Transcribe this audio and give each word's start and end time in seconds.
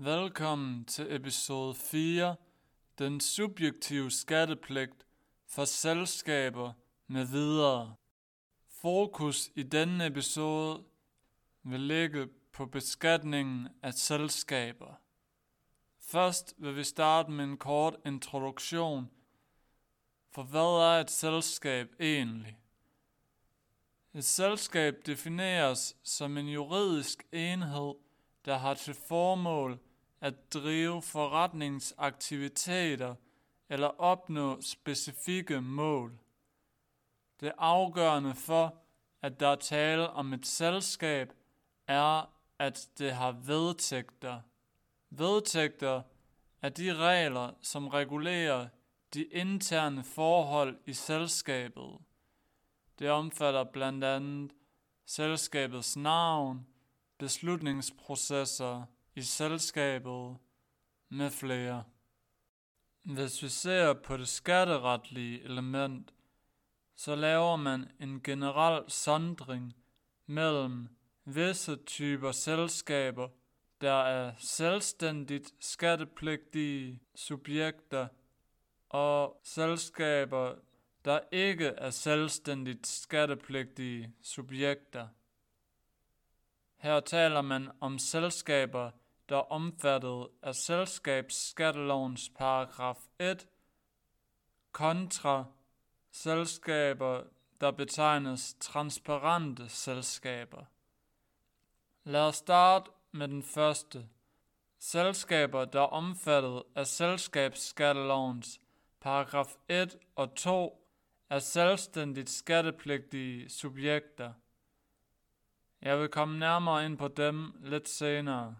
Velkommen 0.00 0.84
til 0.84 1.14
episode 1.14 1.74
4, 1.74 2.36
den 2.98 3.20
subjektive 3.20 4.10
skattepligt 4.10 5.06
for 5.46 5.64
selskaber 5.64 6.72
med 7.06 7.24
videre. 7.24 7.94
Fokus 8.68 9.50
i 9.54 9.62
denne 9.62 10.06
episode 10.06 10.84
vil 11.62 11.80
ligge 11.80 12.28
på 12.52 12.66
beskatningen 12.66 13.68
af 13.82 13.94
selskaber. 13.94 14.94
Først 16.00 16.54
vil 16.58 16.76
vi 16.76 16.84
starte 16.84 17.30
med 17.30 17.44
en 17.44 17.56
kort 17.56 17.96
introduktion 18.06 19.10
for 20.30 20.42
hvad 20.42 20.96
er 20.96 21.00
et 21.00 21.10
selskab 21.10 21.88
egentlig? 22.00 22.58
Et 24.14 24.24
selskab 24.24 24.94
defineres 25.06 25.96
som 26.02 26.36
en 26.36 26.48
juridisk 26.48 27.26
enhed, 27.32 27.94
der 28.44 28.58
har 28.58 28.74
til 28.74 28.94
formål 28.94 29.80
at 30.20 30.54
drive 30.54 31.02
forretningsaktiviteter 31.02 33.14
eller 33.68 34.00
opnå 34.00 34.60
specifikke 34.60 35.60
mål. 35.60 36.18
Det 37.40 37.52
afgørende 37.58 38.34
for, 38.34 38.74
at 39.22 39.40
der 39.40 39.48
er 39.48 39.56
tale 39.56 40.10
om 40.10 40.32
et 40.32 40.46
selskab, 40.46 41.32
er, 41.86 42.32
at 42.58 42.88
det 42.98 43.12
har 43.12 43.32
vedtægter. 43.32 44.40
Vedtægter 45.10 46.02
er 46.62 46.68
de 46.68 46.94
regler, 46.94 47.52
som 47.62 47.88
regulerer 47.88 48.68
de 49.14 49.24
interne 49.24 50.04
forhold 50.04 50.78
i 50.86 50.92
selskabet. 50.92 51.98
Det 52.98 53.10
omfatter 53.10 53.64
blandt 53.64 54.04
andet 54.04 54.52
selskabets 55.06 55.96
navn, 55.96 56.66
beslutningsprocesser 57.18 58.84
i 59.18 59.22
selskabet 59.22 60.36
med 61.08 61.30
flere. 61.30 61.84
Hvis 63.02 63.42
vi 63.42 63.48
ser 63.48 63.92
på 63.92 64.16
det 64.16 64.28
skatteretlige 64.28 65.42
element, 65.42 66.14
så 66.96 67.14
laver 67.14 67.56
man 67.56 67.90
en 68.00 68.22
generel 68.22 68.90
sondring 68.90 69.76
mellem 70.26 70.88
visse 71.24 71.76
typer 71.76 72.32
selskaber, 72.32 73.28
der 73.80 74.02
er 74.02 74.32
selvstændigt 74.38 75.54
skattepligtige 75.60 77.02
subjekter, 77.14 78.08
og 78.88 79.40
selskaber, 79.44 80.54
der 81.04 81.20
ikke 81.32 81.66
er 81.66 81.90
selvstændigt 81.90 82.86
skattepligtige 82.86 84.14
subjekter. 84.22 85.08
Her 86.76 87.00
taler 87.00 87.42
man 87.42 87.70
om 87.80 87.98
selskaber, 87.98 88.90
der 89.28 89.36
er 89.36 89.52
omfattet 89.52 90.28
af 90.42 90.54
selskabsskattelovens 90.54 92.30
paragraf 92.38 92.98
1, 93.18 93.48
kontra 94.72 95.44
selskaber, 96.10 97.22
der 97.60 97.70
betegnes 97.70 98.56
transparente 98.60 99.68
selskaber. 99.68 100.64
Lad 102.04 102.20
os 102.20 102.36
starte 102.36 102.90
med 103.12 103.28
den 103.28 103.42
første. 103.42 104.08
Selskaber, 104.78 105.64
der 105.64 105.80
er 105.80 105.86
omfattet 105.86 106.62
af 106.74 106.86
selskabsskattelovens 106.86 108.60
paragraf 109.00 109.56
1 109.68 109.96
og 110.16 110.34
2 110.34 110.88
er 111.30 111.38
selvstændigt 111.38 112.30
skattepligtige 112.30 113.48
subjekter. 113.48 114.32
Jeg 115.82 116.00
vil 116.00 116.08
komme 116.08 116.38
nærmere 116.38 116.84
ind 116.84 116.98
på 116.98 117.08
dem 117.08 117.52
lidt 117.60 117.88
senere. 117.88 118.56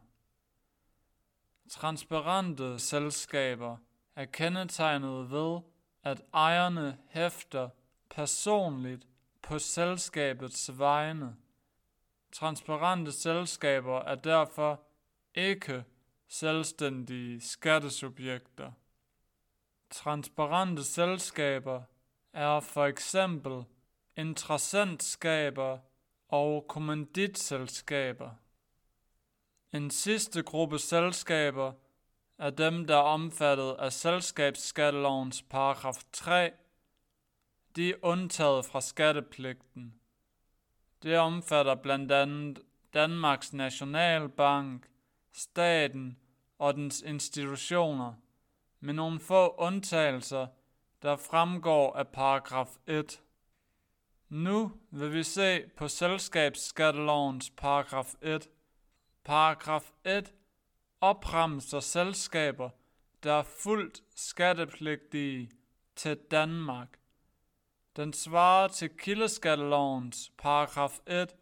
Transparente 1.68 2.78
selskaber 2.78 3.76
er 4.16 4.24
kendetegnet 4.24 5.30
ved, 5.30 5.60
at 6.02 6.22
ejerne 6.34 6.98
hæfter 7.08 7.68
personligt 8.10 9.06
på 9.42 9.58
selskabets 9.58 10.78
vegne. 10.78 11.36
Transparente 12.32 13.12
selskaber 13.12 14.00
er 14.00 14.14
derfor 14.14 14.80
ikke 15.34 15.84
selvstændige 16.28 17.40
skattesubjekter. 17.40 18.72
Transparente 19.90 20.84
selskaber 20.84 21.82
er 22.32 22.60
for 22.60 22.86
eksempel 22.86 23.64
interessentskaber 24.16 25.78
og 26.28 26.64
kommanditselskaber. 26.68 28.30
En 29.72 29.90
sidste 29.90 30.42
gruppe 30.42 30.78
selskaber 30.78 31.72
er 32.38 32.50
dem, 32.50 32.86
der 32.86 32.96
er 32.96 33.02
omfattet 33.02 33.76
af 33.78 33.92
selskabsskattelovens 33.92 35.42
paragraf 35.42 36.02
3. 36.12 36.52
De 37.76 37.90
er 37.90 37.94
undtaget 38.02 38.64
fra 38.64 38.80
skattepligten. 38.80 39.94
Det 41.02 41.18
omfatter 41.18 41.74
blandt 41.74 42.12
andet 42.12 42.62
Danmarks 42.94 43.52
Nationalbank, 43.52 44.88
staten 45.32 46.18
og 46.58 46.74
dens 46.74 47.02
institutioner, 47.02 48.14
med 48.80 48.94
nogle 48.94 49.20
få 49.20 49.48
undtagelser, 49.48 50.46
der 51.02 51.16
fremgår 51.16 51.96
af 51.96 52.08
paragraf 52.08 52.68
1. 52.86 53.22
Nu 54.28 54.72
vil 54.90 55.12
vi 55.12 55.22
se 55.22 55.66
på 55.76 55.88
selskabsskattelovens 55.88 57.50
paragraf 57.56 58.14
1. 58.22 58.48
Paragraf 59.28 59.92
1 60.04 60.32
opremser 61.00 61.80
selskaber, 61.80 62.70
der 63.22 63.32
er 63.32 63.42
fuldt 63.42 64.02
skattepligtige 64.14 65.50
til 65.96 66.16
Danmark. 66.30 66.98
Den 67.96 68.12
svarer 68.12 68.68
til 68.68 68.90
kildeskattelovens 68.98 70.32
paragraf 70.38 70.98
1 71.06 71.36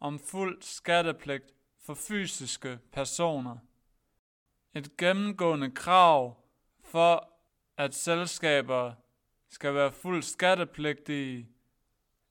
om 0.00 0.18
fuld 0.18 0.62
skattepligt 0.62 1.54
for 1.80 1.94
fysiske 1.94 2.78
personer. 2.92 3.56
Et 4.74 4.96
gennemgående 4.96 5.70
krav 5.70 6.44
for, 6.84 7.32
at 7.76 7.94
selskaber 7.94 8.92
skal 9.48 9.74
være 9.74 9.92
fuldt 9.92 10.24
skattepligtige 10.24 11.48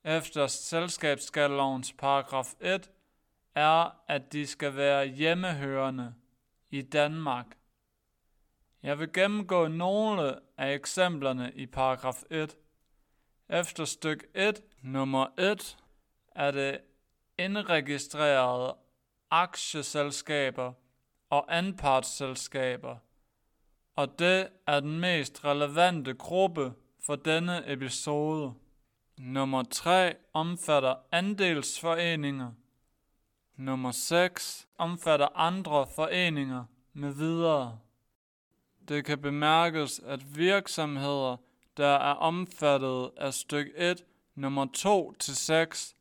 efter 0.04 0.48
selskabsskattelovens 0.48 1.94
paragraf 1.94 2.54
1, 2.60 2.93
er, 3.56 4.02
at 4.08 4.34
de 4.34 4.48
skal 4.48 4.76
være 4.76 5.06
hjemmehørende 5.06 6.14
i 6.70 6.82
Danmark. 6.82 7.46
Jeg 8.84 9.00
vil 9.00 9.14
gennemgå 9.14 9.68
nogle 9.68 10.40
af 10.58 10.74
eksemplerne 10.74 11.52
i 11.56 11.66
paragraf 11.66 12.24
1. 12.30 12.58
Efter 13.50 13.86
styk 13.86 14.26
1, 14.36 14.62
nummer 14.82 15.28
1, 15.40 15.78
er 16.36 16.52
det 16.52 16.80
indregistrerede 17.38 18.76
aktieselskaber 19.32 20.74
og 21.30 21.58
anpartsselskaber, 21.58 22.98
og 23.96 24.20
det 24.20 24.50
er 24.68 24.80
den 24.80 25.00
mest 25.00 25.46
relevante 25.46 26.14
gruppe 26.14 26.74
for 27.06 27.16
denne 27.16 27.72
episode. 27.72 28.54
Nummer 29.18 29.64
3 29.64 30.16
omfatter 30.34 30.96
andelsforeninger. 31.12 32.52
Nummer 33.58 33.92
6 33.92 34.68
omfatter 34.78 35.28
andre 35.36 35.88
foreninger 35.96 36.66
med 36.94 37.14
videre. 37.14 37.80
Det 38.88 39.06
kan 39.06 39.22
bemærkes, 39.22 40.00
at 40.00 40.38
virksomheder, 40.38 41.38
der 41.78 41.96
er 41.96 42.14
omfattet 42.14 43.12
af 43.18 43.34
styk 43.34 43.68
1, 43.76 44.04
nummer 44.36 44.66
2 44.74 45.14
til 45.20 45.36
6, 45.36 45.96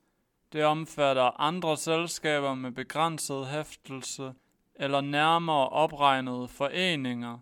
det 0.53 0.65
omfatter 0.65 1.41
andre 1.41 1.77
selskaber 1.77 2.55
med 2.55 2.73
begrænset 2.73 3.47
hæftelse 3.47 4.33
eller 4.75 5.01
nærmere 5.01 5.69
opregnede 5.69 6.49
foreninger, 6.49 7.39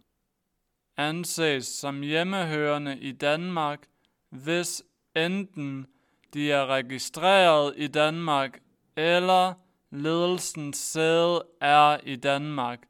anses 0.97 1.67
som 1.67 2.01
hjemmehørende 2.01 2.99
i 2.99 3.13
Danmark, 3.13 3.87
hvis 4.31 4.83
enten 5.17 5.87
de 6.35 6.53
er 6.53 6.67
registreret 6.67 7.75
i 7.77 7.87
Danmark, 7.87 8.61
eller 8.97 9.55
ledelsens 9.91 10.77
sæde 10.77 11.43
er 11.61 11.99
i 12.03 12.17
Danmark, 12.17 12.89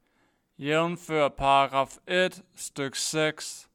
jævnfør 0.59 1.29
paragraf 1.29 1.97
1 2.09 2.43
styk 2.57 2.95
6. 2.95 3.69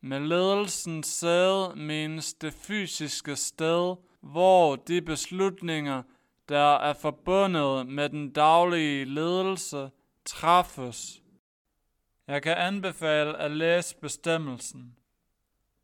Med 0.00 0.20
ledelsens 0.20 1.06
sæde 1.06 1.72
menes 1.76 2.34
det 2.34 2.52
fysiske 2.52 3.36
sted, 3.36 3.96
hvor 4.20 4.76
de 4.76 5.02
beslutninger, 5.02 6.02
der 6.48 6.76
er 6.76 6.92
forbundet 6.92 7.86
med 7.86 8.08
den 8.08 8.30
daglige 8.32 9.04
ledelse, 9.04 9.90
træffes. 10.24 11.22
Jeg 12.26 12.42
kan 12.42 12.56
anbefale 12.56 13.36
at 13.36 13.50
læse 13.50 13.96
bestemmelsen. 13.96 14.96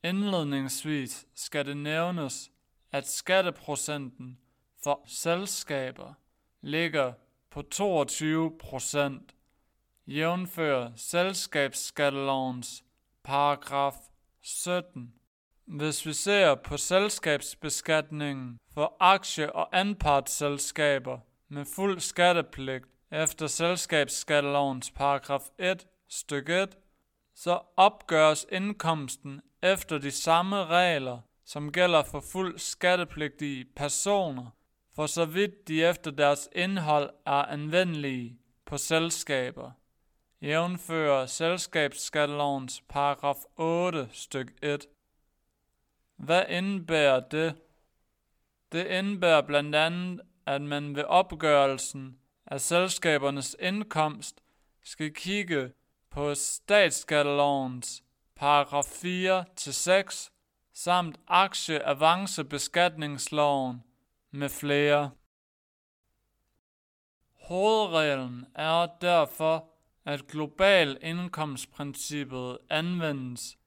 Indledningsvis 0.05 1.27
skal 1.35 1.67
det 1.67 1.77
nævnes, 1.77 2.51
at 2.93 3.09
skatteprocenten 3.09 4.39
for 4.83 5.03
selskaber 5.07 6.15
ligger 6.65 7.13
på 7.51 7.63
22 7.63 8.59
procent. 8.59 9.35
jævnfører 10.07 10.93
selskabsskattelovens 10.97 12.85
paragraf 13.23 13.95
17. 14.43 15.15
Hvis 15.65 16.07
vi 16.07 16.13
ser 16.13 16.55
på 16.55 16.77
selskabsbeskatningen 16.77 18.59
for 18.75 18.97
aktie- 19.01 19.53
og 19.53 19.79
anpartsselskaber 19.79 21.19
med 21.49 21.65
fuld 21.65 22.01
skattepligt 22.01 22.85
efter 23.11 23.47
selskabsskattelovens 23.47 24.91
paragraf 24.91 25.43
1 25.59 25.87
stykke 26.09 26.63
1, 26.63 26.77
så 27.35 27.61
opgøres 27.77 28.47
indkomsten 28.53 29.41
efter 29.63 29.99
de 29.99 30.11
samme 30.11 30.67
regler, 30.67 31.19
som 31.45 31.73
gælder 31.73 32.03
for 32.03 32.21
fuld 32.21 32.59
skattepligtige 32.59 33.65
personer, 33.77 34.51
for 34.95 35.07
så 35.07 35.25
vidt 35.25 35.69
de 35.69 35.85
efter 35.85 36.11
deres 36.11 36.49
indhold 36.53 37.11
er 37.27 37.43
anvendelige 37.43 38.39
på 38.65 38.79
selskaber. 38.79 39.71
Jævnfører 40.43 41.27
selskabsskattelovens 41.27 42.83
paragraf 42.89 43.37
8 43.57 44.09
styk 44.13 44.55
1. 44.63 44.87
Hvad 46.17 46.45
indebærer 46.49 47.21
det? 47.21 47.55
Det 48.73 48.87
indebærer 48.87 49.41
blandt 49.41 49.75
andet, 49.75 50.21
at 50.47 50.63
man 50.63 50.97
ved 50.97 51.05
opgørelsen 51.05 52.19
af 52.47 52.61
selskabernes 52.61 53.57
indkomst 53.61 54.41
skal 54.83 55.15
kigge 55.15 55.73
på 56.11 56.35
statsskattelovens 56.35 58.03
paragraf 58.37 59.05
4-6 59.05 60.31
samt 60.75 61.21
aktieavancebeskatningsloven 61.29 63.83
med 64.35 64.49
flere. 64.49 65.11
Hovedreglen 67.33 68.47
er 68.55 68.87
derfor, 69.01 69.71
at 70.05 70.27
global 70.27 70.99
indkomstprincippet 71.03 72.59
anvendes 72.71 73.59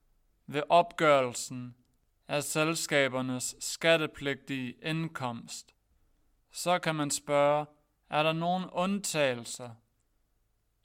ved 0.48 0.62
opgørelsen 0.69 1.75
af 2.28 2.44
selskabernes 2.44 3.56
skattepligtige 3.60 4.75
indkomst. 4.81 5.75
Så 6.52 6.80
kan 6.80 6.96
man 6.96 7.12
spørge, 7.12 7.66
er 8.10 8.24
der 8.24 8.34
nogen 8.34 8.66
undtagelser? 8.72 9.70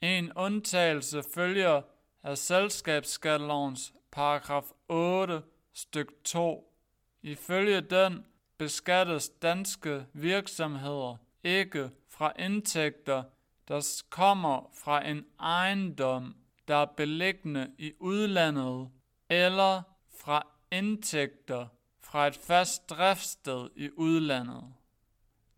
En 0.01 0.33
undtagelse 0.33 1.23
følger 1.35 1.81
af 2.23 2.37
selskabsskattelovens 2.37 3.93
paragraf 4.11 4.71
8 4.87 5.41
styk 5.73 6.23
2. 6.23 6.73
Ifølge 7.21 7.81
den 7.81 8.25
beskattes 8.57 9.29
danske 9.29 10.05
virksomheder 10.13 11.17
ikke 11.43 11.89
fra 12.09 12.31
indtægter, 12.39 13.23
der 13.67 14.03
kommer 14.09 14.71
fra 14.83 15.07
en 15.07 15.25
ejendom, 15.39 16.35
der 16.67 16.75
er 16.75 16.85
beliggende 16.85 17.71
i 17.77 17.93
udlandet, 17.99 18.89
eller 19.29 19.81
fra 20.19 20.47
indtægter 20.71 21.67
fra 21.99 22.27
et 22.27 22.35
fast 22.35 22.89
driftssted 22.89 23.69
i 23.75 23.89
udlandet. 23.97 24.73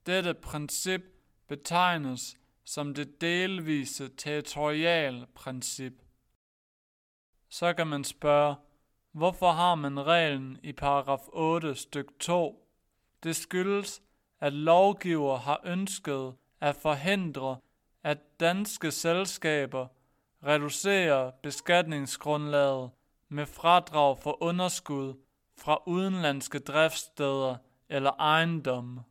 Dette 0.05 0.33
princip 0.33 1.01
betegnes 1.47 2.37
som 2.63 2.93
det 2.93 3.21
delvise 3.21 4.09
territorial 4.17 5.25
princip. 5.35 5.93
Så 7.49 7.73
kan 7.73 7.87
man 7.87 8.03
spørge, 8.03 8.55
hvorfor 9.11 9.51
har 9.51 9.75
man 9.75 10.05
reglen 10.05 10.59
i 10.63 10.73
paragraf 10.73 11.27
8 11.27 11.75
styk 11.75 12.19
2? 12.19 12.64
Det 13.23 13.35
skyldes, 13.35 14.01
at 14.39 14.53
lovgiver 14.53 15.37
har 15.37 15.61
ønsket 15.65 16.35
at 16.61 16.75
forhindre, 16.75 17.57
at 18.03 18.39
danske 18.39 18.91
selskaber 18.91 19.87
reducerer 20.43 21.31
beskatningsgrundlaget 21.31 22.91
med 23.29 23.45
fradrag 23.45 24.17
for 24.17 24.43
underskud 24.43 25.13
fra 25.57 25.83
udenlandske 25.85 26.59
driftssteder 26.59 27.57
eller 27.89 28.11
ejendomme. 28.11 29.03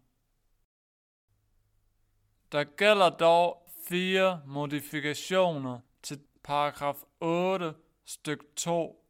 Der 2.52 2.64
gælder 2.64 3.10
dog 3.10 3.70
fire 3.88 4.42
modifikationer 4.46 5.80
til 6.02 6.20
paragraf 6.42 6.96
8 7.20 7.74
styk 8.04 8.56
2. 8.56 9.06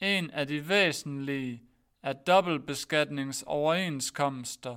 En 0.00 0.30
af 0.30 0.46
de 0.46 0.68
væsentlige 0.68 1.62
af 2.02 2.16
dobbeltbeskatningsoverenskomster, 2.16 4.76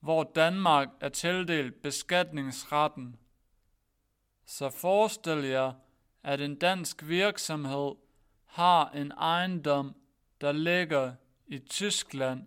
hvor 0.00 0.32
Danmark 0.34 0.88
er 1.00 1.08
tildelt 1.08 1.82
beskatningsretten. 1.82 3.16
Så 4.46 4.70
forestil 4.70 5.44
jer, 5.44 5.72
at 6.22 6.40
en 6.40 6.54
dansk 6.54 7.08
virksomhed 7.08 7.94
har 8.44 8.90
en 8.90 9.12
ejendom, 9.12 9.96
der 10.40 10.52
ligger 10.52 11.14
i 11.46 11.58
Tyskland. 11.58 12.46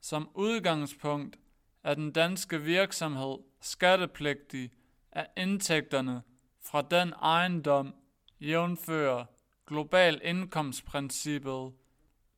Som 0.00 0.30
udgangspunkt 0.34 1.38
er 1.82 1.94
den 1.94 2.12
danske 2.12 2.60
virksomhed 2.60 3.38
skattepligtig 3.60 4.70
af 5.12 5.26
indtægterne 5.36 6.22
fra 6.60 6.82
den 6.82 7.12
ejendom, 7.12 7.94
jævnfører 8.40 9.24
global 9.66 10.20
indkomstprincippet. 10.24 11.72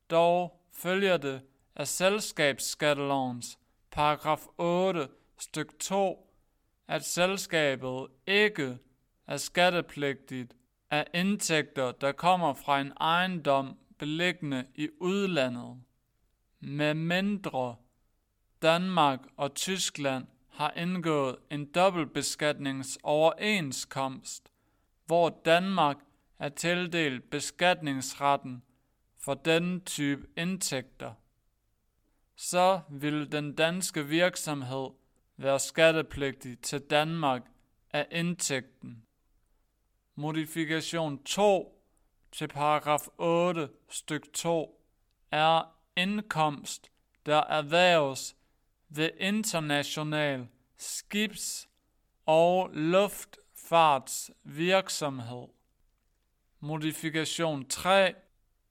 Dog 0.09 0.62
følger 0.73 1.17
det 1.17 1.41
af 1.75 1.87
selskabsskattelovens 1.87 3.59
paragraf 3.91 4.45
8 4.57 5.07
styk 5.37 5.79
2, 5.79 6.33
at 6.87 7.05
selskabet 7.05 8.07
ikke 8.27 8.77
er 9.27 9.37
skattepligtigt 9.37 10.53
af 10.89 11.07
indtægter, 11.13 11.91
der 11.91 12.11
kommer 12.11 12.53
fra 12.53 12.81
en 12.81 12.93
ejendom 12.99 13.77
beliggende 13.97 14.65
i 14.75 14.89
udlandet, 14.99 15.81
med 16.59 16.93
mindre 16.93 17.75
Danmark 18.61 19.19
og 19.37 19.55
Tyskland 19.55 20.25
har 20.49 20.71
indgået 20.71 21.35
en 21.51 21.65
dobbeltbeskatningsoverenskomst, 21.65 24.49
hvor 25.05 25.41
Danmark 25.45 25.97
er 26.39 26.49
tildelt 26.49 27.29
beskatningsretten 27.29 28.63
for 29.23 29.33
den 29.33 29.81
type 29.81 30.27
indtægter. 30.37 31.13
Så 32.35 32.79
vil 32.89 33.31
den 33.31 33.55
danske 33.55 34.07
virksomhed 34.07 34.89
være 35.37 35.59
skattepligtig 35.59 36.59
til 36.59 36.79
Danmark 36.79 37.41
af 37.93 38.07
indtægten. 38.11 39.05
Modifikation 40.15 41.23
2 41.23 41.83
til 42.31 42.47
paragraf 42.47 43.07
8 43.17 43.69
styk 43.89 44.33
2 44.33 44.85
er 45.31 45.75
indkomst, 45.97 46.91
der 47.25 47.37
erhverves 47.37 48.35
ved 48.89 49.09
international 49.19 50.47
skibs- 50.77 51.67
og 52.25 52.69
luftfartsvirksomhed. 52.73 55.47
Modifikation 56.59 57.69
3 57.69 58.15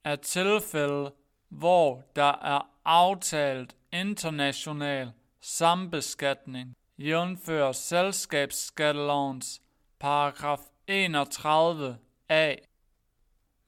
er 0.04 0.16
tilfælde, 0.16 1.12
hvor 1.48 2.02
der 2.16 2.32
er 2.32 2.70
aftalt 2.84 3.76
international 3.92 5.12
sambeskatning, 5.40 6.76
jævnfører 6.98 7.72
selskabsskattelovens 7.72 9.62
paragraf 9.98 10.60
31a. 10.90 12.56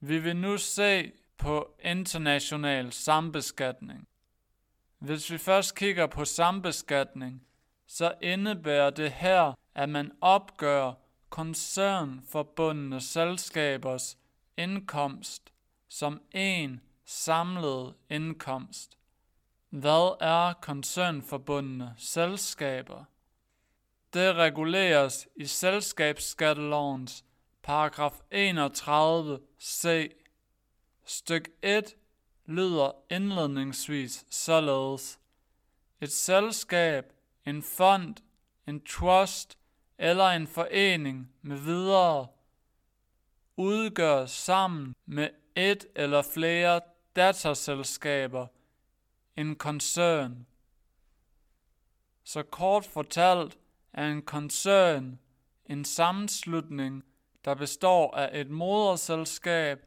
Vi 0.00 0.18
vil 0.18 0.36
nu 0.36 0.58
se 0.58 1.12
på 1.38 1.76
international 1.84 2.92
sambeskatning. 2.92 4.08
Hvis 4.98 5.30
vi 5.30 5.38
først 5.38 5.74
kigger 5.74 6.06
på 6.06 6.24
sambeskatning, 6.24 7.46
så 7.86 8.14
indebærer 8.22 8.90
det 8.90 9.12
her, 9.12 9.52
at 9.74 9.88
man 9.88 10.12
opgør 10.20 10.92
koncernforbundne 11.28 13.00
selskabers 13.00 14.18
indkomst 14.56 15.53
som 15.94 16.20
en 16.30 16.80
samlet 17.04 17.94
indkomst. 18.10 18.98
Hvad 19.70 20.16
er 20.20 20.52
koncernforbundne 20.52 21.94
selskaber? 21.98 23.04
Det 24.14 24.34
reguleres 24.34 25.28
i 25.36 25.46
selskabsskattelovens 25.46 27.24
paragraf 27.62 28.20
31 28.30 29.40
c. 29.60 30.12
Styk 31.04 31.48
1 31.62 31.94
lyder 32.46 32.90
indledningsvis 33.10 34.24
således. 34.30 35.20
Et 36.00 36.12
selskab, 36.12 37.12
en 37.46 37.62
fond, 37.62 38.14
en 38.66 38.80
trust 38.80 39.58
eller 39.98 40.26
en 40.26 40.46
forening 40.46 41.32
med 41.42 41.56
videre 41.56 42.26
udgør 43.56 44.26
sammen 44.26 44.94
med 45.06 45.28
et 45.56 45.86
eller 45.94 46.22
flere 46.22 46.80
datterselskaber 47.16 48.46
en 49.36 49.56
koncern. 49.56 50.46
Så 52.24 52.42
kort 52.42 52.84
fortalt 52.84 53.58
er 53.92 54.06
en 54.06 54.22
koncern 54.22 55.18
en 55.66 55.84
sammenslutning, 55.84 57.04
der 57.44 57.54
består 57.54 58.16
af 58.16 58.40
et 58.40 58.50
moderselskab 58.50 59.86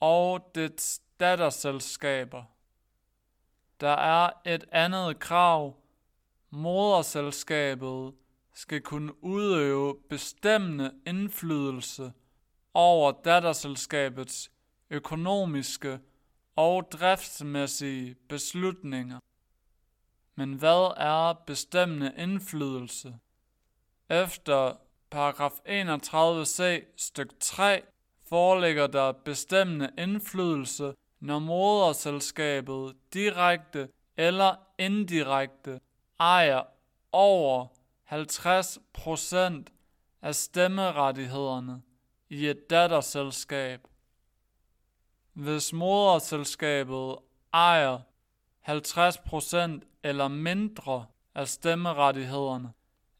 og 0.00 0.50
dets 0.54 1.02
datterselskaber. 1.20 2.44
Der 3.80 3.88
er 3.88 4.30
et 4.46 4.64
andet 4.72 5.18
krav. 5.18 5.76
Moderselskabet 6.50 8.14
skal 8.54 8.80
kunne 8.80 9.24
udøve 9.24 9.96
bestemmende 10.08 10.94
indflydelse 11.06 12.12
over 12.74 13.12
datterselskabets 13.24 14.50
økonomiske 14.90 16.00
og 16.56 16.92
driftsmæssige 16.92 18.14
beslutninger. 18.28 19.18
Men 20.34 20.54
hvad 20.54 20.94
er 20.96 21.32
bestemmende 21.32 22.12
indflydelse? 22.18 23.18
Efter 24.10 24.76
paragraf 25.10 25.52
31c 25.52 26.84
styk 26.96 27.40
3 27.40 27.82
foreligger 28.28 28.86
der 28.86 29.12
bestemmende 29.12 29.90
indflydelse, 29.98 30.94
når 31.20 31.38
moderselskabet 31.38 32.96
direkte 33.12 33.88
eller 34.16 34.54
indirekte 34.78 35.80
ejer 36.20 36.62
over 37.12 37.66
50 38.04 38.78
procent 38.92 39.72
af 40.22 40.34
stemmerettighederne 40.34 41.82
i 42.28 42.46
et 42.46 42.70
datterselskab. 42.70 43.80
Hvis 45.36 45.72
moderselskabet 45.72 47.16
ejer 47.52 47.98
50% 48.68 49.98
eller 50.02 50.28
mindre 50.28 51.06
af 51.34 51.48
stemmerettighederne, 51.48 52.72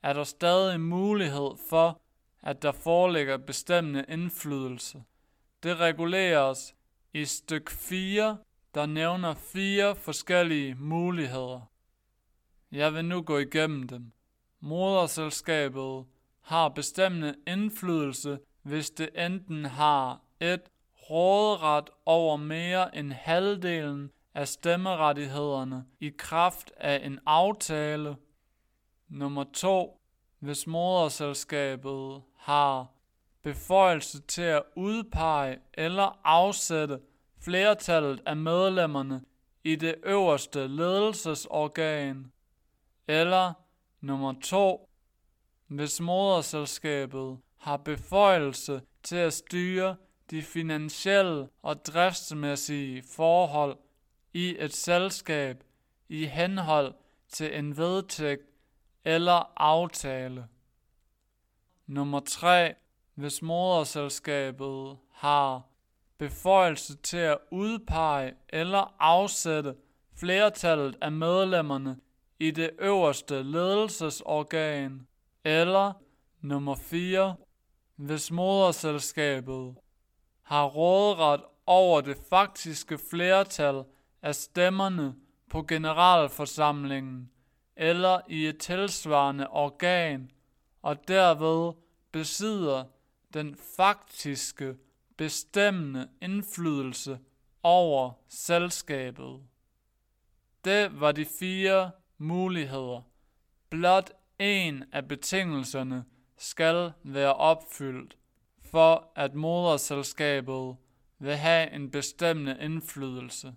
er 0.02 0.12
der 0.12 0.24
stadig 0.24 0.80
mulighed 0.80 1.50
for, 1.70 2.00
at 2.42 2.62
der 2.62 2.72
foreligger 2.72 3.36
bestemmende 3.36 4.04
indflydelse. 4.08 5.02
Det 5.62 5.76
reguleres 5.78 6.74
i 7.12 7.24
styk 7.24 7.70
4, 7.70 8.38
der 8.74 8.86
nævner 8.86 9.34
fire 9.34 9.96
forskellige 9.96 10.74
muligheder. 10.74 11.60
Jeg 12.72 12.94
vil 12.94 13.04
nu 13.04 13.22
gå 13.22 13.38
igennem 13.38 13.88
dem. 13.88 14.12
Moderselskabet 14.60 16.06
har 16.40 16.68
bestemmende 16.68 17.34
indflydelse, 17.46 18.38
hvis 18.62 18.90
det 18.90 19.26
enten 19.26 19.64
har 19.64 20.20
et 20.40 20.62
råderet 21.10 21.90
over 22.06 22.36
mere 22.36 22.96
end 22.96 23.12
halvdelen 23.12 24.10
af 24.34 24.48
stemmerettighederne 24.48 25.84
i 26.00 26.12
kraft 26.18 26.72
af 26.76 27.06
en 27.06 27.18
aftale. 27.26 28.16
Nummer 29.08 29.44
2. 29.52 30.00
hvis 30.38 30.66
moderselskabet 30.66 32.22
har 32.36 32.86
beføjelse 33.42 34.22
til 34.22 34.42
at 34.42 34.62
udpege 34.76 35.58
eller 35.74 36.20
afsætte 36.24 37.00
flertallet 37.40 38.20
af 38.26 38.36
medlemmerne 38.36 39.22
i 39.64 39.76
det 39.76 39.94
øverste 40.04 40.66
ledelsesorgan. 40.68 42.32
Eller 43.08 43.52
nummer 44.00 44.34
2. 44.42 44.88
hvis 45.66 46.00
moderselskabet 46.00 47.38
har 47.56 47.76
beføjelse 47.76 48.80
til 49.02 49.16
at 49.16 49.32
styre 49.32 49.96
de 50.30 50.42
finansielle 50.42 51.48
og 51.62 51.86
driftsmæssige 51.86 53.02
forhold 53.16 53.76
i 54.32 54.56
et 54.58 54.74
selskab 54.74 55.64
i 56.08 56.24
henhold 56.24 56.94
til 57.28 57.58
en 57.58 57.76
vedtægt 57.76 58.42
eller 59.04 59.52
aftale. 59.56 60.46
Nummer 61.86 62.20
3. 62.20 62.74
Hvis 63.14 63.42
moderselskabet 63.42 64.96
har 65.12 65.62
beføjelse 66.18 66.96
til 66.96 67.16
at 67.16 67.38
udpege 67.50 68.34
eller 68.48 68.94
afsætte 68.98 69.74
flertallet 70.14 70.96
af 71.00 71.12
medlemmerne 71.12 71.96
i 72.38 72.50
det 72.50 72.70
øverste 72.78 73.42
ledelsesorgan. 73.42 75.06
Eller 75.44 75.92
nummer 76.40 76.74
4. 76.74 77.36
Hvis 77.96 78.30
moderselskabet 78.30 79.74
har 80.46 80.66
råderet 80.66 81.42
over 81.66 82.00
det 82.00 82.16
faktiske 82.30 82.98
flertal 83.10 83.84
af 84.22 84.34
stemmerne 84.34 85.14
på 85.50 85.62
generalforsamlingen 85.62 87.30
eller 87.76 88.20
i 88.28 88.46
et 88.46 88.58
tilsvarende 88.58 89.48
organ, 89.48 90.30
og 90.82 91.08
derved 91.08 91.72
besidder 92.12 92.84
den 93.34 93.56
faktiske 93.76 94.76
bestemmende 95.16 96.08
indflydelse 96.22 97.18
over 97.62 98.12
selskabet. 98.28 99.40
Det 100.64 101.00
var 101.00 101.12
de 101.12 101.26
fire 101.38 101.90
muligheder. 102.18 103.02
Blot 103.70 104.10
en 104.38 104.84
af 104.92 105.08
betingelserne 105.08 106.04
skal 106.36 106.92
være 107.02 107.34
opfyldt, 107.34 108.16
for 108.70 109.10
at 109.14 109.34
moderselskabet 109.34 110.76
vil 111.18 111.36
have 111.36 111.72
en 111.72 111.90
bestemmende 111.90 112.58
indflydelse 112.60 113.54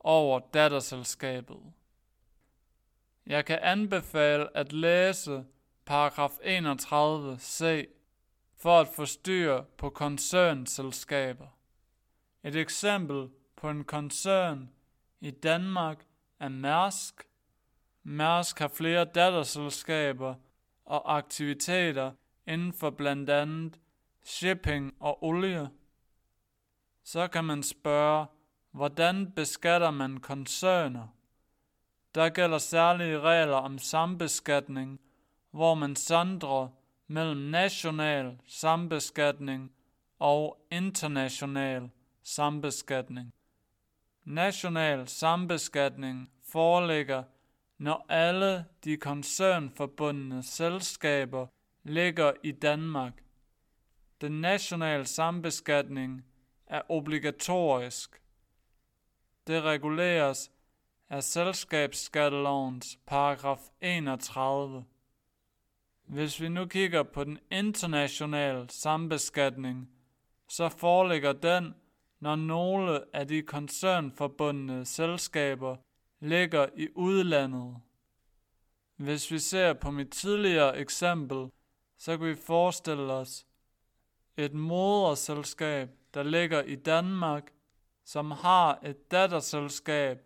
over 0.00 0.38
datterselskabet. 0.38 1.72
Jeg 3.26 3.44
kan 3.44 3.58
anbefale 3.62 4.56
at 4.56 4.72
læse 4.72 5.44
paragraf 5.84 6.30
31c 6.30 7.86
for 8.56 8.80
at 8.80 8.88
få 8.88 9.04
styr 9.04 9.62
på 9.62 9.90
koncernselskaber. 9.90 11.46
Et 12.44 12.56
eksempel 12.56 13.28
på 13.56 13.70
en 13.70 13.84
koncern 13.84 14.70
i 15.20 15.30
Danmark 15.30 16.06
er 16.40 16.48
Mærsk. 16.48 17.28
Mærsk 18.02 18.58
har 18.58 18.68
flere 18.68 19.04
datterselskaber 19.04 20.34
og 20.84 21.16
aktiviteter 21.16 22.12
inden 22.46 22.72
for 22.72 22.90
blandt 22.90 23.30
andet 23.30 23.78
shipping 24.24 24.94
og 25.00 25.24
olie. 25.24 25.70
Så 27.04 27.28
kan 27.28 27.44
man 27.44 27.62
spørge, 27.62 28.26
hvordan 28.70 29.32
beskatter 29.32 29.90
man 29.90 30.20
koncerner? 30.20 31.08
Der 32.14 32.28
gælder 32.28 32.58
særlige 32.58 33.20
regler 33.20 33.56
om 33.56 33.78
sambeskatning, 33.78 35.00
hvor 35.50 35.74
man 35.74 35.96
sondrer 35.96 36.68
mellem 37.06 37.40
national 37.40 38.40
sambeskatning 38.46 39.72
og 40.18 40.66
international 40.70 41.90
sambeskatning. 42.22 43.34
National 44.24 45.08
sambeskatning 45.08 46.30
foreligger, 46.52 47.22
når 47.78 48.06
alle 48.08 48.64
de 48.84 48.96
koncernforbundne 48.96 50.42
selskaber 50.42 51.46
ligger 51.82 52.32
i 52.42 52.52
Danmark. 52.52 53.23
Den 54.24 54.40
nationale 54.40 55.06
sambeskatning 55.06 56.24
er 56.66 56.82
obligatorisk. 56.88 58.22
Det 59.46 59.62
reguleres 59.62 60.50
af 61.08 61.22
selskabsskattelovens 61.22 62.98
paragraf 63.06 63.60
31. 63.80 64.84
Hvis 66.06 66.40
vi 66.40 66.48
nu 66.48 66.66
kigger 66.66 67.02
på 67.02 67.24
den 67.24 67.38
internationale 67.50 68.70
sambeskatning, 68.70 69.90
så 70.48 70.68
foreligger 70.68 71.32
den, 71.32 71.74
når 72.20 72.36
nogle 72.36 73.16
af 73.16 73.28
de 73.28 73.42
koncernforbundne 73.42 74.84
selskaber 74.84 75.76
ligger 76.20 76.66
i 76.76 76.88
udlandet. 76.94 77.76
Hvis 78.96 79.30
vi 79.30 79.38
ser 79.38 79.72
på 79.72 79.90
mit 79.90 80.10
tidligere 80.10 80.78
eksempel, 80.78 81.50
så 81.98 82.18
kan 82.18 82.26
vi 82.26 82.34
forestille 82.34 83.12
os 83.12 83.46
et 84.36 84.54
moderselskab, 84.54 85.88
der 86.14 86.22
ligger 86.22 86.62
i 86.62 86.74
Danmark, 86.74 87.52
som 88.04 88.30
har 88.30 88.78
et 88.82 89.10
datterselskab, 89.10 90.18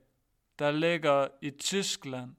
der 0.59 0.71
ligger 0.71 1.29
i 1.43 1.51
Tyskland. 1.51 2.35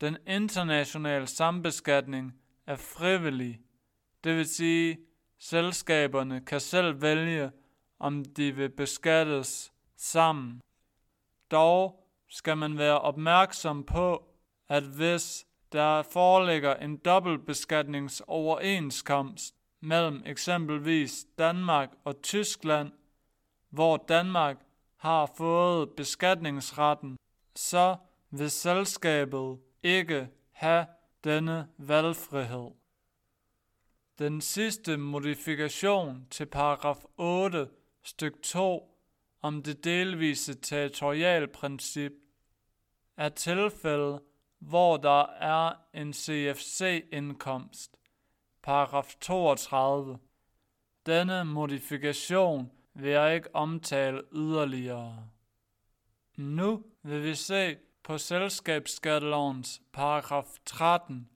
Den 0.00 0.16
internationale 0.26 1.26
sambeskatning 1.26 2.32
er 2.66 2.76
frivillig, 2.76 3.60
det 4.24 4.36
vil 4.36 4.48
sige, 4.48 4.98
selskaberne 5.38 6.40
kan 6.40 6.60
selv 6.60 7.02
vælge, 7.02 7.50
om 7.98 8.24
de 8.24 8.52
vil 8.52 8.70
beskattes 8.70 9.72
sammen. 9.96 10.60
Dog 11.50 12.06
skal 12.28 12.56
man 12.56 12.78
være 12.78 13.00
opmærksom 13.00 13.84
på, 13.84 14.28
at 14.68 14.82
hvis 14.82 15.46
der 15.72 16.02
foreligger 16.02 16.76
en 16.76 16.96
dobbeltbeskatningsoverenskomst 16.96 19.61
mellem 19.82 20.22
eksempelvis 20.26 21.26
Danmark 21.38 21.90
og 22.04 22.22
Tyskland, 22.22 22.92
hvor 23.70 23.96
Danmark 23.96 24.56
har 24.96 25.32
fået 25.36 25.90
beskatningsretten, 25.90 27.16
så 27.56 27.96
vil 28.30 28.50
selskabet 28.50 29.58
ikke 29.82 30.28
have 30.52 30.86
denne 31.24 31.68
valgfrihed. 31.78 32.70
Den 34.18 34.40
sidste 34.40 34.96
modifikation 34.96 36.26
til 36.30 36.46
paragraf 36.46 37.04
8 37.16 37.68
styk 38.02 38.42
2 38.42 38.98
om 39.42 39.62
det 39.62 39.84
delvise 39.84 40.54
territorialprincip 40.54 42.12
er 43.16 43.28
tilfælde, 43.28 44.20
hvor 44.58 44.96
der 44.96 45.26
er 45.26 45.72
en 45.94 46.12
CFC-indkomst. 46.12 48.01
Paragraf 48.62 49.16
32. 49.20 50.18
Denne 51.06 51.44
modifikation 51.44 52.72
vil 52.94 53.10
jeg 53.10 53.34
ikke 53.34 53.54
omtale 53.54 54.22
yderligere. 54.32 55.28
Nu 56.36 56.84
vil 57.02 57.22
vi 57.22 57.34
se 57.34 57.76
på 58.02 58.18
selskabsskattelovens 58.18 59.82
paragraf 59.92 60.46
13. 60.66 61.28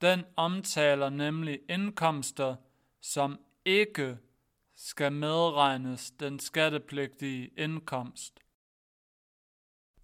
Den 0.00 0.24
omtaler 0.36 1.08
nemlig 1.08 1.60
indkomster, 1.68 2.56
som 3.00 3.40
ikke 3.64 4.18
skal 4.74 5.12
medregnes 5.12 6.10
den 6.10 6.38
skattepligtige 6.38 7.50
indkomst. 7.56 8.40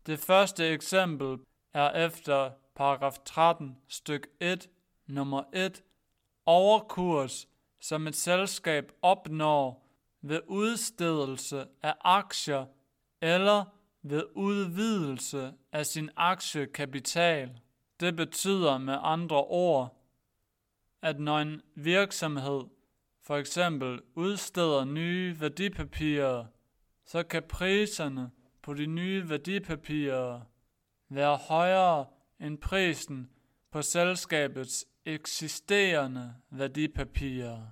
Det 0.07 0.19
første 0.19 0.69
eksempel 0.69 1.39
er 1.75 2.07
efter 2.07 2.51
paragraf 2.75 3.19
13 3.25 3.77
styk 3.89 4.29
1 4.41 4.69
nummer 5.07 5.43
1 5.53 5.83
overkurs, 6.47 7.49
som 7.81 8.07
et 8.07 8.17
selskab 8.17 8.93
opnår 9.03 9.87
ved 10.23 10.41
udstedelse 10.47 11.67
af 11.83 11.95
aktier 12.01 12.67
eller 13.21 13.65
ved 14.03 14.25
udvidelse 14.35 15.53
af 15.73 15.87
sin 15.87 16.11
aktiekapital. 16.17 17.61
Det 18.01 18.17
betyder 18.17 18.79
med 18.79 18.97
andre 19.01 19.45
ord, 19.45 20.03
at 21.03 21.21
når 21.21 21.39
en 21.39 21.63
virksomhed 21.75 22.65
for 23.23 23.37
eksempel 23.37 24.01
udsteder 24.15 24.85
nye 24.85 25.41
værdipapirer, 25.41 26.45
så 27.05 27.23
kan 27.23 27.43
priserne 27.43 28.31
på 28.63 28.75
de 28.75 28.87
nye 28.87 29.29
værdipapirer 29.29 30.41
være 31.09 31.37
højere 31.37 32.07
end 32.41 32.59
prisen 32.59 33.31
på 33.71 33.83
selskabets 33.83 34.87
eksisterende 35.07 36.35
værdipapirer. 36.51 37.67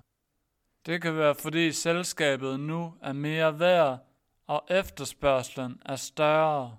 Det 0.85 1.01
kan 1.01 1.17
være 1.17 1.35
fordi 1.35 1.71
selskabet 1.71 2.59
nu 2.59 2.93
er 3.01 3.13
mere 3.13 3.59
værd, 3.59 3.99
og 4.47 4.65
efterspørgselen 4.69 5.81
er 5.85 5.95
større. 5.95 6.77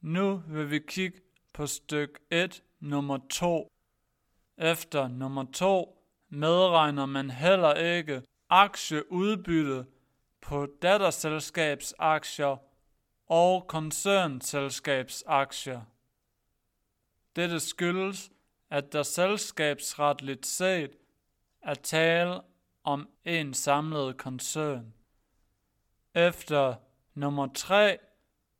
Nu 0.00 0.36
vil 0.36 0.70
vi 0.70 0.78
kigge 0.78 1.20
på 1.54 1.66
styk 1.66 2.20
1, 2.30 2.62
nummer 2.80 3.18
2. 3.30 3.72
Efter 4.58 5.08
nummer 5.08 5.44
2 5.52 6.04
medregner 6.28 7.06
man 7.06 7.30
heller 7.30 7.74
ikke 7.74 8.22
aktieudbytte 8.48 9.86
på 10.40 10.66
datterselskabsaktier 10.82 12.56
og 13.26 13.66
koncernselskabsaktier. 13.66 15.80
Dette 17.36 17.60
skyldes, 17.60 18.30
at 18.70 18.92
der 18.92 19.02
selskabsretligt 19.02 20.46
set 20.46 20.90
er 21.62 21.74
tale 21.74 22.40
om 22.84 23.08
en 23.24 23.54
samlet 23.54 24.16
koncern. 24.16 24.94
Efter 26.14 26.74
nummer 27.14 27.48
3 27.54 27.98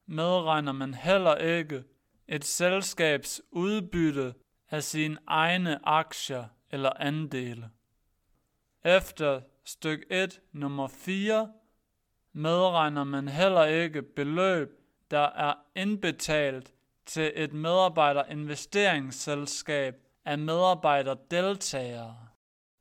medregner 0.06 0.72
man 0.72 0.94
heller 0.94 1.36
ikke 1.36 1.84
et 2.28 2.44
selskabs 2.44 3.40
udbytte 3.50 4.34
af 4.70 4.82
sine 4.82 5.18
egne 5.26 5.88
aktier 5.88 6.44
eller 6.70 6.90
andele. 6.96 7.70
Efter 8.84 9.40
styk 9.64 10.06
1 10.10 10.40
nummer 10.52 10.88
4 10.88 11.52
medregner 12.32 13.04
man 13.04 13.28
heller 13.28 13.64
ikke 13.64 14.02
beløb, 14.02 14.68
der 15.10 15.26
er 15.26 15.54
indbetalt 15.76 16.74
til 17.08 17.32
et 17.34 17.52
medarbejderinvesteringsselskab 17.52 19.94
af 20.24 20.38
medarbejderdeltagere. 20.38 22.16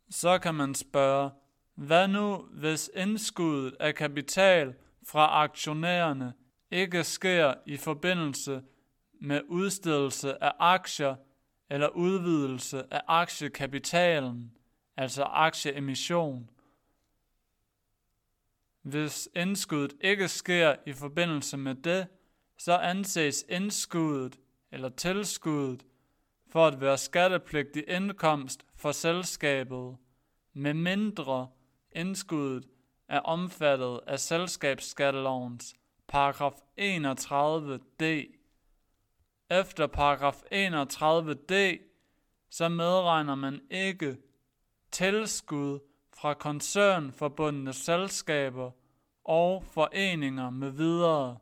Så 0.09 0.39
kan 0.39 0.55
man 0.55 0.75
spørge, 0.75 1.31
hvad 1.75 2.07
nu 2.07 2.37
hvis 2.37 2.89
indskuddet 2.95 3.75
af 3.79 3.95
kapital 3.95 4.75
fra 5.07 5.43
aktionærerne 5.43 6.33
ikke 6.71 7.03
sker 7.03 7.53
i 7.65 7.77
forbindelse 7.77 8.61
med 9.21 9.41
udstedelse 9.47 10.43
af 10.43 10.53
aktier 10.59 11.15
eller 11.69 11.87
udvidelse 11.87 12.83
af 12.91 13.01
aktiekapitalen, 13.07 14.51
altså 14.97 15.23
aktieemission. 15.23 16.49
Hvis 18.81 19.29
indskuddet 19.35 19.93
ikke 20.01 20.27
sker 20.27 20.75
i 20.85 20.93
forbindelse 20.93 21.57
med 21.57 21.75
det, 21.75 22.07
så 22.57 22.77
anses 22.77 23.45
indskuddet 23.49 24.39
eller 24.71 24.89
tilskuddet 24.89 25.85
for 26.49 26.67
at 26.67 26.81
være 26.81 26.97
skattepligtig 26.97 27.83
indkomst 27.87 28.65
for 28.75 28.91
selskabet, 28.91 29.97
med 30.53 30.73
mindre 30.73 31.47
indskuddet 31.91 32.67
er 33.07 33.19
omfattet 33.19 33.99
af 34.07 34.19
selskabsskattelovens 34.19 35.75
paragraf 36.07 36.53
31d. 36.79 38.03
Efter 39.49 39.87
paragraf 39.87 40.41
31d, 40.53 41.53
så 42.49 42.69
medregner 42.69 43.35
man 43.35 43.61
ikke 43.71 44.17
tilskud 44.91 45.79
fra 46.13 46.33
koncernforbundne 46.33 47.73
selskaber 47.73 48.71
og 49.23 49.63
foreninger 49.63 50.49
med 50.49 50.69
videre 50.69 51.37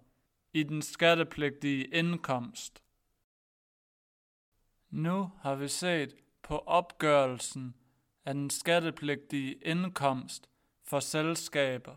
i 0.55 0.63
den 0.63 0.81
skattepligtige 0.81 1.83
indkomst. 1.83 2.83
Nu 4.89 5.31
har 5.41 5.55
vi 5.55 5.67
set 5.67 6.15
på 6.43 6.57
opgørelsen 6.57 7.75
af 8.25 8.33
den 8.33 8.49
skattepligtige 8.49 9.53
indkomst 9.53 10.49
for 10.83 10.99
selskaber. 10.99 11.95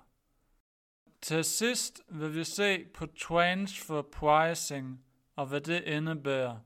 Til 1.23 1.45
sidst 1.45 2.03
vil 2.09 2.35
vi 2.35 2.45
se 2.45 2.85
på 2.85 3.07
transfer 3.07 4.03
pricing 4.03 5.05
og 5.37 5.47
hvad 5.47 5.61
det 5.61 5.85
indebærer. 5.85 6.59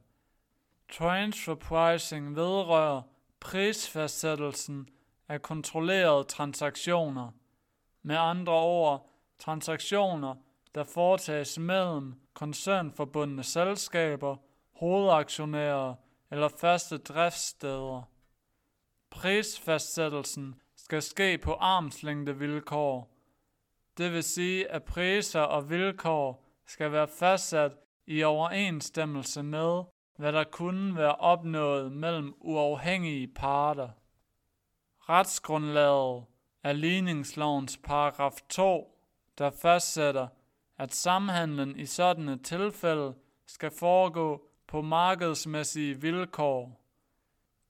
Transfer 0.92 1.54
pricing 1.54 2.36
vedrører 2.36 3.02
prisfastsættelsen 3.40 4.88
af 5.28 5.42
kontrollerede 5.42 6.24
transaktioner. 6.24 7.30
Med 8.02 8.16
andre 8.16 8.52
ord, 8.52 9.10
transaktioner, 9.38 10.34
der 10.74 10.84
foretages 10.84 11.58
mellem 11.58 12.14
koncernforbundne 12.34 13.42
selskaber, 13.42 14.36
hovedaktionærer 14.72 15.94
eller 16.30 16.48
faste 16.48 16.98
driftssteder. 16.98 18.02
Prisfastsættelsen 19.10 20.54
skal 20.76 21.02
ske 21.02 21.38
på 21.38 21.52
armslængde 21.52 22.38
vilkår. 22.38 23.08
Det 23.98 24.12
vil 24.12 24.22
sige, 24.22 24.70
at 24.70 24.84
priser 24.84 25.40
og 25.40 25.70
vilkår 25.70 26.44
skal 26.66 26.92
være 26.92 27.08
fastsat 27.08 27.72
i 28.06 28.22
overensstemmelse 28.22 29.42
med, 29.42 29.82
hvad 30.16 30.32
der 30.32 30.44
kunne 30.44 30.96
være 30.96 31.14
opnået 31.14 31.92
mellem 31.92 32.34
uafhængige 32.40 33.28
parter. 33.28 33.88
Retsgrundlaget 35.08 36.24
er 36.62 36.72
ligningslovens 36.72 37.78
paragraf 37.84 38.36
2, 38.48 38.98
der 39.38 39.50
fastsætter, 39.50 40.28
at 40.78 40.94
samhandlen 40.94 41.78
i 41.80 41.86
sådanne 41.86 42.38
tilfælde 42.38 43.14
skal 43.46 43.70
foregå 43.70 44.48
på 44.66 44.82
markedsmæssige 44.82 46.00
vilkår. 46.00 46.80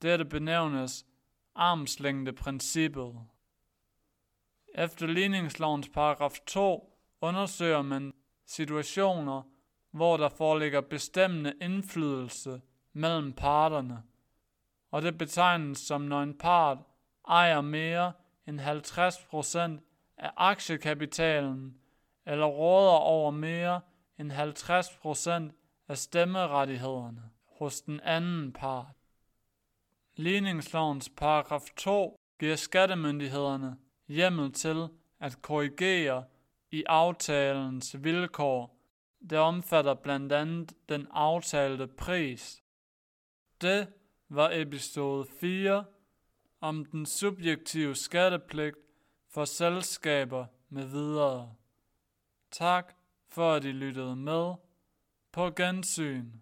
Dette 0.01 0.25
benævnes 0.25 1.05
armslængdeprincippet. 1.55 3.15
Efter 4.75 5.07
ligningslovens 5.07 5.89
paragraf 5.89 6.39
2 6.45 6.97
undersøger 7.21 7.81
man 7.81 8.13
situationer, 8.45 9.41
hvor 9.91 10.17
der 10.17 10.29
foreligger 10.29 10.81
bestemmende 10.81 11.53
indflydelse 11.61 12.61
mellem 12.93 13.33
parterne, 13.33 14.03
og 14.91 15.01
det 15.01 15.17
betegnes 15.17 15.77
som 15.77 16.01
når 16.01 16.23
en 16.23 16.37
part 16.37 16.77
ejer 17.27 17.61
mere 17.61 18.13
end 18.47 18.59
50% 18.59 19.59
af 20.17 20.31
aktiekapitalen 20.37 21.77
eller 22.25 22.45
råder 22.45 22.97
over 22.97 23.31
mere 23.31 23.81
end 24.19 24.31
50% 24.31 25.85
af 25.87 25.97
stemmerettighederne 25.97 27.23
hos 27.57 27.81
den 27.81 27.99
anden 27.99 28.53
part. 28.53 28.95
Ligningslovens 30.15 31.09
paragraf 31.17 31.61
2 31.77 32.19
giver 32.39 32.55
skattemyndighederne 32.55 33.77
hjemmel 34.07 34.53
til 34.53 34.87
at 35.19 35.41
korrigere 35.41 36.23
i 36.71 36.83
aftalens 36.87 38.03
vilkår. 38.03 38.77
Det 39.29 39.37
omfatter 39.37 39.93
blandt 39.93 40.33
andet 40.33 40.73
den 40.89 41.07
aftalte 41.11 41.87
pris. 41.87 42.63
Det 43.61 43.87
var 44.29 44.49
episode 44.53 45.25
4 45.39 45.85
om 46.61 46.85
den 46.85 47.05
subjektive 47.05 47.95
skattepligt 47.95 48.77
for 49.29 49.45
selskaber 49.45 50.45
med 50.69 50.85
videre. 50.85 51.55
Tak 52.53 52.93
for 53.29 53.55
at 53.55 53.65
I 53.65 53.71
lyttede 53.71 54.15
med. 54.15 54.53
På 55.31 55.51
gensyn. 55.55 56.33